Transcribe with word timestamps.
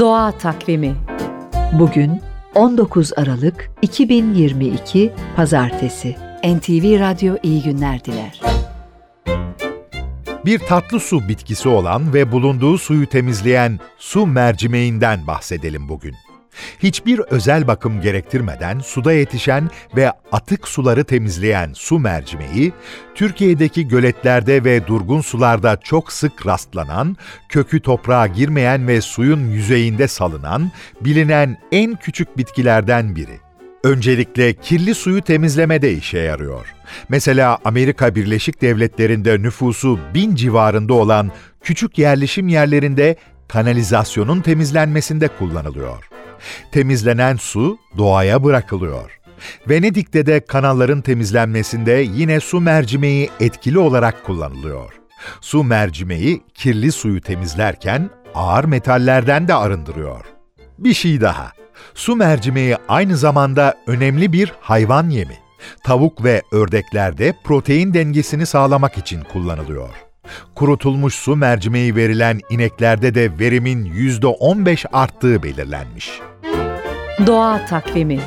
Doğa 0.00 0.32
Takvimi 0.32 0.96
Bugün 1.72 2.20
19 2.54 3.12
Aralık 3.16 3.70
2022 3.82 5.12
Pazartesi. 5.36 6.16
NTV 6.44 7.00
Radyo 7.00 7.36
iyi 7.42 7.62
günler 7.62 8.04
diler. 8.04 8.40
Bir 10.44 10.58
tatlı 10.58 11.00
su 11.00 11.28
bitkisi 11.28 11.68
olan 11.68 12.14
ve 12.14 12.32
bulunduğu 12.32 12.78
suyu 12.78 13.08
temizleyen 13.08 13.78
su 13.98 14.26
mercimeğinden 14.26 15.26
bahsedelim 15.26 15.88
bugün. 15.88 16.14
Hiçbir 16.82 17.18
özel 17.18 17.66
bakım 17.66 18.00
gerektirmeden 18.00 18.78
suda 18.78 19.12
yetişen 19.12 19.70
ve 19.96 20.12
atık 20.32 20.68
suları 20.68 21.04
temizleyen 21.04 21.72
su 21.72 21.98
mercimeği, 21.98 22.72
Türkiye'deki 23.14 23.88
göletlerde 23.88 24.64
ve 24.64 24.86
durgun 24.86 25.20
sularda 25.20 25.76
çok 25.76 26.12
sık 26.12 26.46
rastlanan, 26.46 27.16
kökü 27.48 27.80
toprağa 27.80 28.26
girmeyen 28.26 28.88
ve 28.88 29.00
suyun 29.00 29.50
yüzeyinde 29.50 30.08
salınan, 30.08 30.70
bilinen 31.00 31.58
en 31.72 31.96
küçük 31.96 32.38
bitkilerden 32.38 33.16
biri. 33.16 33.40
Öncelikle 33.84 34.52
kirli 34.52 34.94
suyu 34.94 35.22
temizlemede 35.22 35.92
işe 35.92 36.18
yarıyor. 36.18 36.74
Mesela 37.08 37.58
Amerika 37.64 38.14
Birleşik 38.14 38.62
Devletleri'nde 38.62 39.42
nüfusu 39.42 39.98
bin 40.14 40.34
civarında 40.34 40.94
olan 40.94 41.30
küçük 41.60 41.98
yerleşim 41.98 42.48
yerlerinde 42.48 43.16
kanalizasyonun 43.48 44.40
temizlenmesinde 44.40 45.28
kullanılıyor. 45.28 46.15
Temizlenen 46.72 47.36
su 47.36 47.78
doğaya 47.98 48.44
bırakılıyor. 48.44 49.20
Venedik'te 49.68 50.26
de 50.26 50.40
kanalların 50.40 51.00
temizlenmesinde 51.00 52.06
yine 52.14 52.40
su 52.40 52.60
mercimeği 52.60 53.30
etkili 53.40 53.78
olarak 53.78 54.24
kullanılıyor. 54.24 54.92
Su 55.40 55.64
mercimeği 55.64 56.42
kirli 56.54 56.92
suyu 56.92 57.20
temizlerken 57.20 58.10
ağır 58.34 58.64
metallerden 58.64 59.48
de 59.48 59.54
arındırıyor. 59.54 60.24
Bir 60.78 60.94
şey 60.94 61.20
daha. 61.20 61.52
Su 61.94 62.16
mercimeği 62.16 62.76
aynı 62.88 63.16
zamanda 63.16 63.74
önemli 63.86 64.32
bir 64.32 64.52
hayvan 64.60 65.10
yemi. 65.10 65.38
Tavuk 65.84 66.24
ve 66.24 66.42
ördeklerde 66.52 67.34
protein 67.44 67.94
dengesini 67.94 68.46
sağlamak 68.46 68.98
için 68.98 69.22
kullanılıyor. 69.32 69.88
Kurutulmuş 70.54 71.14
su 71.14 71.36
mercimeği 71.36 71.96
verilen 71.96 72.40
ineklerde 72.50 73.14
de 73.14 73.38
verimin 73.38 73.84
%15 73.84 74.88
arttığı 74.92 75.42
belirlenmiş. 75.42 76.20
Doğa 77.18 77.66
Takvimi 77.66 78.20